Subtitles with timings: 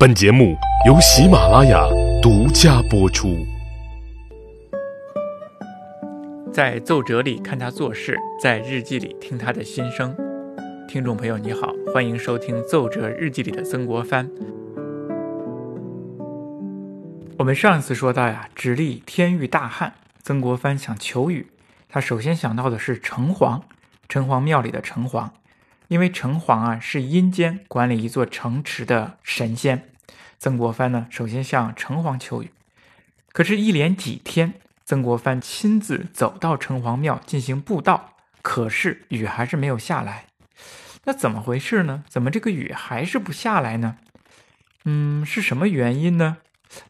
[0.00, 0.56] 本节目
[0.86, 1.86] 由喜马拉雅
[2.22, 3.36] 独家播出。
[6.50, 10.16] 在奏折里看他做事，在日记里听他的心声。
[10.88, 14.26] 听众朋友，你好，欢迎收听《奏折日记里的曾国藩》。
[17.36, 19.92] 我们上一次说到呀，直隶天域大旱，
[20.22, 21.48] 曾国藩想求雨，
[21.90, 23.60] 他首先想到的是城隍，
[24.08, 25.28] 城隍庙里的城隍，
[25.88, 29.88] 因为城隍啊是阴间管理一座城池的神仙。
[30.40, 32.50] 曾国藩呢，首先向城隍求雨，
[33.30, 34.54] 可是，一连几天。
[34.86, 40.24] 曾国藩亲自走到城隍庙进行布道，可是雨还是没有下来。
[41.04, 42.04] 那怎么回事呢？
[42.08, 43.98] 怎么这个雨还是不下来呢？
[44.86, 46.38] 嗯，是什么原因呢？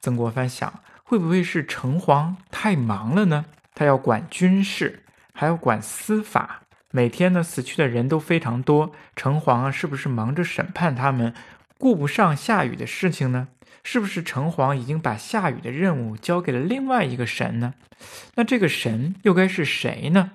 [0.00, 3.46] 曾国藩想，会不会是城隍太忙了呢？
[3.74, 6.62] 他要管军事，还要管司法，
[6.92, 8.92] 每天呢死去的人都非常多。
[9.16, 11.34] 城隍啊，是不是忙着审判他们，
[11.80, 13.48] 顾不上下雨的事情呢？
[13.82, 17.72] 是不是城隍已经把下雨的任务交给了另外一个神呢？
[18.34, 20.32] 那这个神又该是谁呢？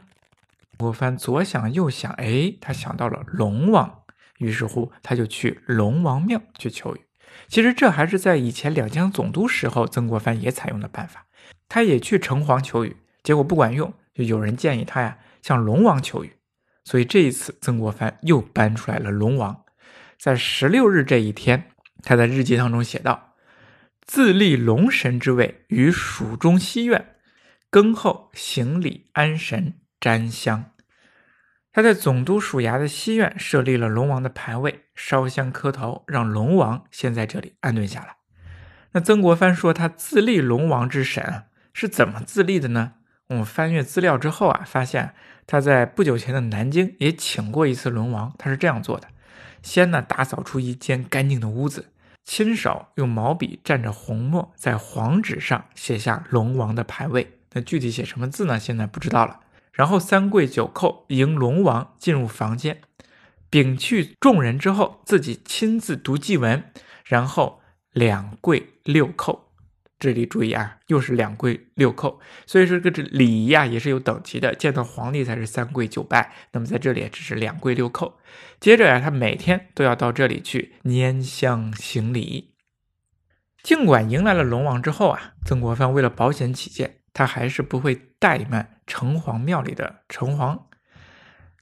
[0.75, 3.99] 国藩左想右想，哎，他想到了龙王，
[4.39, 7.01] 于是乎他就去龙王庙去求雨。
[7.47, 11.27] 其实这还是在以前两江总督时候，曾国藩也采用的办法。
[11.69, 16.33] 他也去城隍求雨，结果不管用，就有人建议他呀向龙王求雨。
[16.83, 19.64] 所以这一次，曾国藩又搬出来了龙王。
[20.25, 21.69] 在十六日这一天，
[22.01, 23.35] 他在日记当中写道。
[24.01, 27.13] 自立龙神之位于蜀中西苑，
[27.69, 30.71] 更后行礼安神瞻香。
[31.71, 38.15] 他在总督署衙的西苑设立了龙王的牌位，烧香磕头，让龙王先在这里安顿下来。
[38.93, 42.93] 那曾国藩说他自立龙王之神啊是怎么自立的呢？
[43.27, 45.13] 我们翻阅资料之后啊，发现
[45.45, 48.33] 他在不久前的南京也请过一次龙王。
[48.39, 49.07] 他是这样做的：
[49.65, 51.87] 先呢打扫出一间干净的屋子。
[52.23, 57.39] 亲手用毛笔蘸着红墨，在黄纸上写下龙王的牌位。
[57.53, 58.59] 那具体写什么字呢？
[58.59, 59.39] 现在不知道了。
[59.71, 62.81] 然后三跪九叩，迎龙王进入房间，
[63.51, 66.63] 摒去众人之后，自己亲自读祭文，
[67.03, 67.61] 然后
[67.91, 69.44] 两跪六叩。
[69.97, 74.53] 这里注意啊，又是两跪六叩，所以说这个礼仪啊也是有等级的。
[74.53, 78.13] 见到皇帝才是三跪九拜，那么在这里只是两跪六叩。
[78.59, 82.53] 接着呀，他每天都要到这里去拈香行礼。
[83.63, 90.63] 尽管迎来了龙王之后啊，曾国藩为了保险起见，他还是不会怠慢城隍庙里的城隍。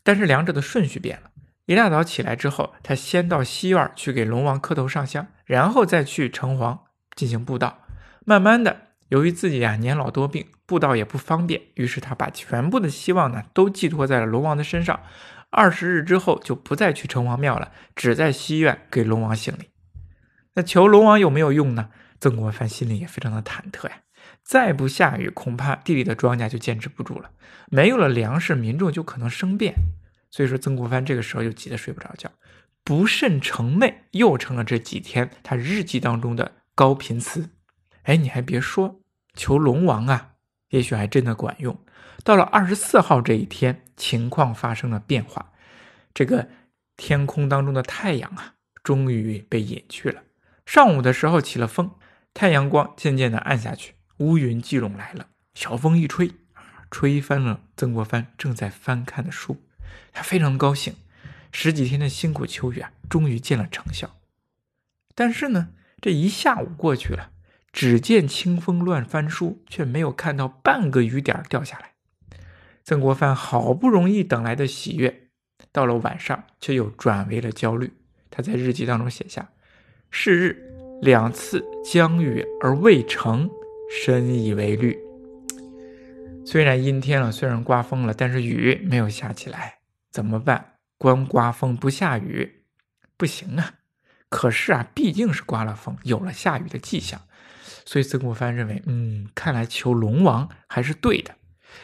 [0.04, 1.30] 但是两者的顺序变了，
[1.66, 6.80] 一大早起来之后，他先到西院去给龙王磕头上香，然后再去城隍
[7.16, 7.83] 进行布道。
[8.26, 15.02] 慢慢的，由于自己啊年老多病，布道也不方便，于是他把全部的希望呢都寄托在了龙王的身上。
[15.50, 19.70] 二十日之后，就不再去城隍庙了，只在西院给龙王行礼。
[20.56, 21.90] 那求龙王有没有用呢？
[22.20, 23.98] 曾国藩心里也非常的忐忑呀。
[24.44, 27.32] 再不下雨，恐怕地里的庄稼就坚持不住了，
[27.70, 29.76] 没有了粮食，民众就可能生变。
[30.32, 32.32] 所以说，曾国藩这个时候又急得睡不着觉，
[32.84, 37.50] 不慎成寐，又成了这几天他日记当中的高频词。
[38.04, 39.00] 哎，你还别说，
[39.34, 40.34] 求龙王啊，
[40.70, 41.78] 也许还真的管用。
[42.24, 45.52] 到了二十四号这一天，情况发生了变化，
[46.14, 46.48] 这个
[46.96, 50.24] 天空当中的太阳啊，终于被隐去了。
[50.66, 51.92] 上午的时候起了风，
[52.34, 55.28] 太阳光渐渐的暗下去，乌云聚拢来了。
[55.54, 56.32] 小风一吹，
[56.90, 59.62] 吹翻了曾国藩正在翻看的书，
[60.12, 60.96] 他非常高兴，
[61.52, 64.18] 十几天的辛苦求雨啊，终于见了成效。
[65.14, 65.70] 但是呢，
[66.02, 67.32] 这一下午过去了。
[67.74, 71.94] 只见清风乱翻书，却没有看到半个雨点掉下来。
[72.84, 75.30] 曾国藩好不容易等来的喜悦，
[75.72, 77.92] 到了晚上却又转为了焦虑。
[78.30, 79.50] 他在日记当中写下
[80.12, 83.50] ：“是日两次将雨而未成，
[83.90, 84.98] 深以为虑。”
[86.46, 89.80] 虽然阴天了，虽然刮风了，但是雨没有下起来，
[90.12, 90.74] 怎么办？
[90.98, 92.66] 光刮风不下雨
[93.18, 93.76] 不行啊！
[94.30, 97.22] 可是啊，毕竟是刮了风，有了下雨的迹象。
[97.86, 101.36] 所以曾国藩认为，嗯，看来求龙王还是对的，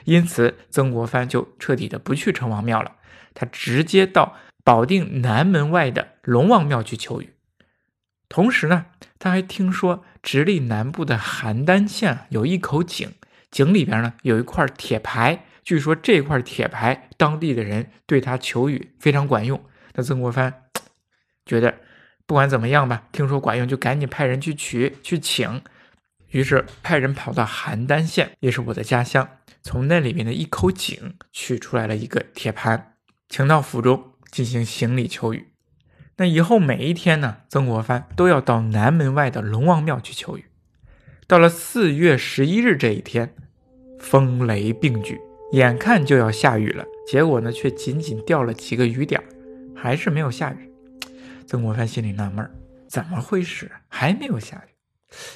[0.05, 2.95] 因此曾国藩就彻底的不去城隍庙了，
[3.33, 7.33] 他直接到保定南门外的龙王庙去求雨。
[8.29, 8.85] 同时呢，
[9.17, 13.11] 他还听说直隶南部的邯郸县有一口井，
[13.51, 19.61] 井里边呢有一块铁牌，据说这块铁牌当地的人对他求雨非常管用。
[19.95, 20.65] 那曾国藩
[21.45, 21.75] 觉得
[22.25, 25.61] 不管怎么样吧，听说管用就赶紧派人去取去请。
[26.31, 29.27] 于是派人跑到邯郸县，也是我的家乡，
[29.61, 32.93] 从那里面的一口井取出来了一个铁盘，
[33.27, 35.47] 请到府中进行行礼求雨。
[36.17, 40.45] 那以后每一天呢，曾国藩都要到南门外的龙王庙去求雨。
[41.25, 43.33] 到了四月十一日这一天，
[43.99, 45.19] 风雷并举，
[45.53, 49.23] 眼看就要下雨了，结果呢，却仅仅掉了几个雨点
[49.75, 50.73] 还是没有下雨。
[51.47, 52.47] 曾国藩心里纳闷
[52.87, 53.71] 怎么回事？
[53.87, 54.73] 还没有下雨？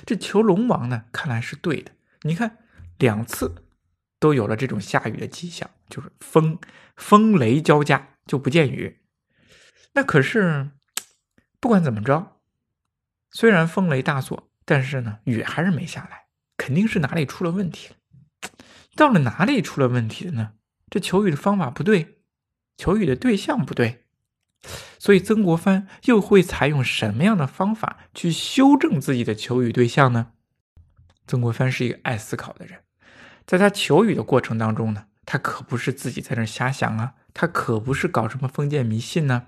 [0.06, 1.92] 这求龙王呢，看来是对的。
[2.22, 2.58] 你看，
[2.98, 3.66] 两次
[4.20, 6.60] 都有了这种下雨的迹象，就是风
[6.96, 9.02] 风雷交加，就不见雨。
[9.94, 10.72] 那可是，
[11.60, 12.40] 不管怎么着，
[13.32, 14.50] 虽然风雷大作。
[14.66, 17.96] 但是呢，雨还是没下来，肯定是哪里出了问题了。
[18.96, 20.54] 到了哪里出了问题了呢？
[20.90, 22.20] 这求雨的方法不对，
[22.78, 24.06] 求雨的对象不对，
[25.04, 30.28] 所以曾国藩又会采用什么样的方法去修正自己的求雨对象呢？
[31.28, 32.80] 曾国藩是一个爱思考的人，
[33.46, 39.48] 在他求雨的过程当中呢，他可不是自己在那瞎想啊，他可不是搞什么封建迷信呢。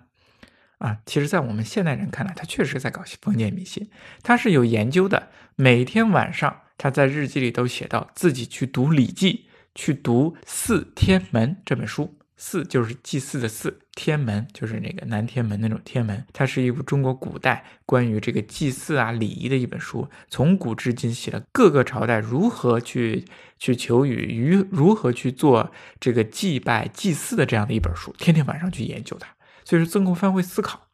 [0.80, 3.90] 啊，其实，在我们现代人看来，他确实在搞封建迷信。
[4.24, 9.34] 他是有研究的，每天晚上他在日记里都写到自己去读《礼记》，
[9.74, 12.18] 去读《四天门》这本书。
[12.38, 16.26] 四就是祭祀的祀，天门就是那个南天门那种天门。
[16.34, 23.26] 它是一部中国古代关于这个祭祀啊礼仪的一本书，从古至今写了各个朝代如何去
[23.58, 28.14] 去求雨，如如何去做这个祭拜祭祀的这样的一本书。
[28.18, 29.36] 天天晚上去研究它。
[29.64, 30.88] 所以说，曾国藩会思考，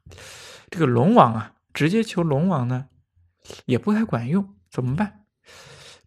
[0.69, 2.85] 这个龙王啊，直接求龙王呢，
[3.65, 5.25] 也不太管用，怎么办？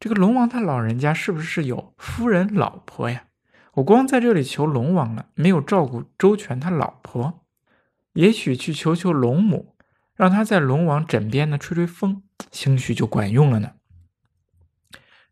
[0.00, 3.24] 这个龙王他老人家是不是有夫人老婆呀？
[3.74, 7.46] 我光在这里求龙王了，没有照顾周全他老婆，
[8.12, 9.76] 也许去求求龙母，
[10.14, 12.22] 让他在龙王枕边呢吹吹风，
[12.52, 13.72] 兴许就管用了呢。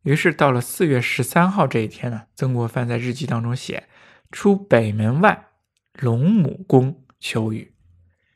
[0.03, 3.89] 于是到了四月十三号这一天呢，曾国藩在日记当中写
[4.31, 5.47] 出北门外
[5.99, 6.99] 龙母宫。
[7.25, 7.77] 求雨，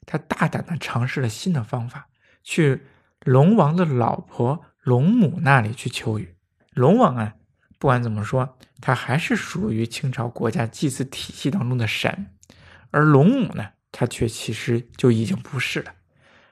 [0.07, 2.09] 他大胆的尝试了新的方法，
[2.45, 2.83] 去
[3.25, 6.37] 龙王的老婆龙母那里去求雨。
[6.71, 7.35] 龙王啊，
[7.79, 12.27] 不管怎么说，他还是属于清朝国家祭祀体系当中的神，
[12.91, 15.93] 而龙母呢，他却其实就已经不是了。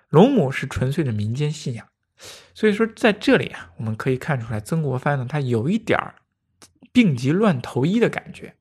[0.08, 1.86] 龙母是纯粹的民间信仰，
[2.54, 6.14] 所以说在这里啊，我们可以看出来，曾国藩呢，他有一点儿
[6.92, 8.54] 病急乱投医的感觉。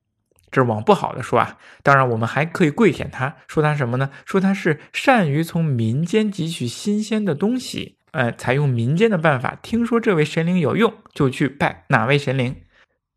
[0.50, 4.12] 这是往不好的说啊，当然我们还可以跪舔他，说他什么呢？
[4.24, 9.60] 说他是善于从民间汲取新鲜的东西，呃，采用民间的办法。
[9.62, 12.56] 听说这位神灵有用，就去拜哪位神灵。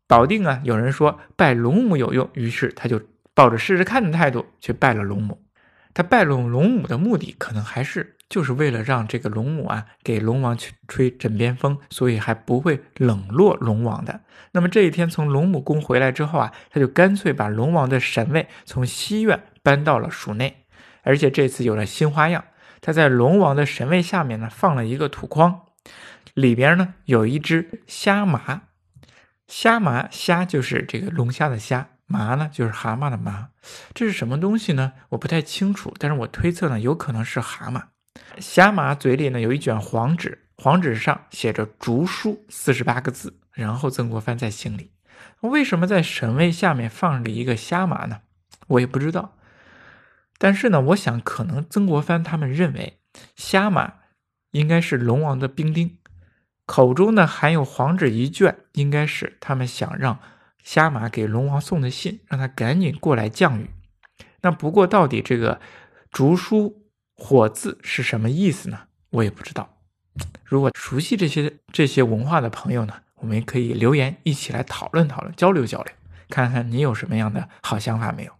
[0.07, 3.01] 保定啊，有人说拜龙母有用，于是他就
[3.33, 5.41] 抱着试试看的态度去拜了龙母。
[5.93, 8.15] 他拜龙龙母的目的，可能还是。
[8.29, 14.19] 就是为了让这个龙母啊给龙王去吹枕边风，所以还不会冷落龙王的。
[14.51, 20.65] 那么这一天从龙母宫回来之后啊，他就干脆把龙王的神位从西院搬到了署内，
[21.03, 22.43] 而且这次有了新花样，
[22.81, 25.61] 他在龙王的神位下面呢放了一个土筐，
[26.33, 28.63] 里边呢有一只虾麻，
[29.47, 33.49] 虾麻虾就是这个龙虾的虾，麻呢就是蛤蟆的麻，
[33.93, 34.93] 这是什么东西呢？
[35.09, 37.81] 我不太清楚，但是我推测呢有可能是蛤蟆。
[38.39, 43.39] 虾麻嘴里呢有一卷黄纸，黄纸上写着“竹书”四十八个字。
[43.53, 44.91] 然后曾国藩在心里，
[45.39, 48.19] 为什么在神位下面放着一个虾麻呢？
[48.67, 49.36] 我也不知道。
[50.37, 52.99] 但是呢，我想可能曾国藩他们认为
[53.35, 53.93] 虾马
[54.51, 55.97] 应该是龙王的兵丁，
[56.65, 60.19] 口中呢含有黄纸一卷，应该是他们想让
[60.63, 63.69] 虾马给龙王送的信，让他赶紧过来降雨。
[64.41, 65.59] 那不过到底这个
[66.11, 66.83] 竹书。
[67.19, 68.81] 火字是什么意思呢？
[69.09, 69.79] 我也不知道。
[70.45, 75.91] 如果熟悉这些这些文化的朋友呢，我们可以留言一起来讨论讨论，交流交流，
[76.29, 78.31] 看看你有什么样的好想法没有。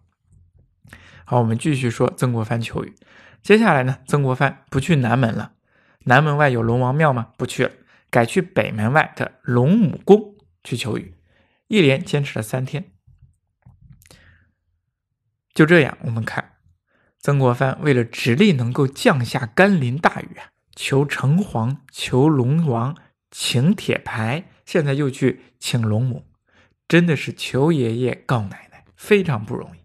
[1.30, 2.94] 好，我们继续说曾国藩求雨。
[3.42, 5.52] 接下来呢，曾国藩不去南门了。
[6.04, 7.32] 南门外有龙王庙吗？
[7.36, 7.70] 不去了，
[8.08, 11.12] 改去北门外的龙母宫去求雨。
[11.66, 12.92] 一连坚持了三天。
[15.52, 16.52] 就这样，我们看。
[17.18, 22.96] 曾国藩为了直隶能够降下甘霖大雨啊，求城隍，求龙王，
[23.30, 26.24] 请铁牌，现在又去请龙母，
[26.88, 29.77] 真的是求爷爷告奶奶，非常不容易。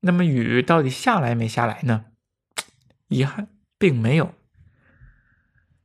[0.00, 2.06] 那么雨到底下来没下来呢？
[3.08, 4.34] 遗憾，并没有。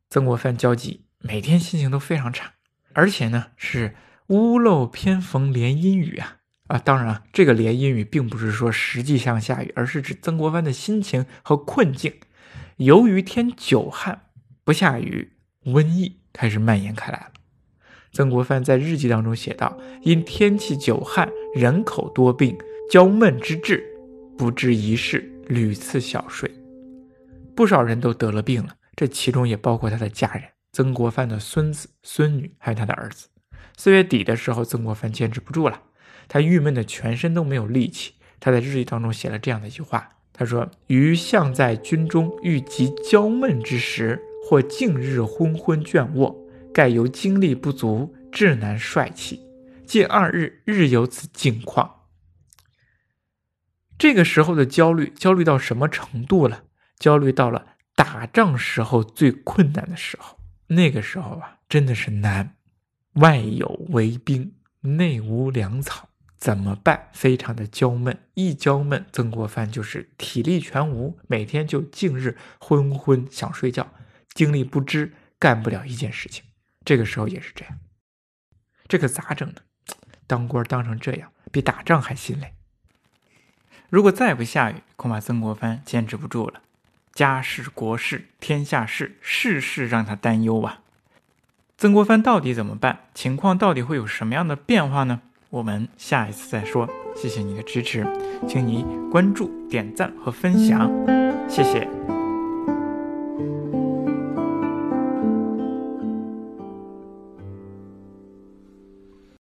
[0.10, 2.54] 曾国藩焦急，每天心情都非常差，
[2.94, 3.96] 而且呢是
[4.28, 6.38] 屋漏偏逢连阴雨啊。
[6.68, 12.14] 啊，当然，这个连阴雨并不是说实际上下雨，而是指曾国藩的心情和困境。
[12.78, 14.24] 由于天久旱
[14.64, 15.34] 不下雨，
[15.66, 17.32] 瘟疫开始蔓延开来了。
[18.12, 22.58] 曾国藩在日记当中写道：“因天气久旱，人口多病，
[22.90, 23.95] 焦闷之至，
[24.38, 26.50] 不治一事，屡次小睡。”
[27.56, 33.28] 不少人都得了病了，这其中也包括他的家人曾国藩的孙子、孙女，还有他的儿子。
[33.78, 35.82] 四月底的时候，曾国藩坚持不住了，
[36.28, 38.16] 他郁闷的全身都没有力气。
[38.40, 46.36] 他在日记当中写了这样的一句话：“他说，余向在军中，欲及焦闷之时，或近日昏昏倦卧，
[46.74, 49.40] 盖由精力不足，志难帅气。
[49.86, 51.95] 近二日，日有此境况。
[53.98, 56.64] 这个时候的焦虑，焦虑到什么程度了？
[56.98, 60.40] 焦虑到了打仗时候最困难的时候。
[60.68, 62.56] 那个时候啊，真的是难，
[63.14, 67.10] 外有围兵，内无粮草。”怎么办？
[67.12, 73.92] 非常的焦闷，一焦闷，曾国藩就是体力全无，每天就近日昏昏想睡觉，
[74.34, 76.44] 精力不支，干不了一件事情。
[76.84, 77.80] 这个时候也是这样，
[78.88, 79.62] 这可咋整呢？
[80.28, 82.54] 当官当成这样，比打仗还心累。
[83.90, 86.62] 如果再不下雨，恐怕曾国藩坚持不住了。
[87.14, 90.80] 家事、国事、天下事，事事让他担忧啊。
[91.78, 93.00] 曾国藩到底怎么办？
[93.14, 95.22] 情况到底会有什么样的变化呢？
[95.50, 98.06] 我们下一次再说，谢谢你的支持，
[98.48, 100.92] 请你关注、点赞和分享，
[101.48, 102.15] 谢谢。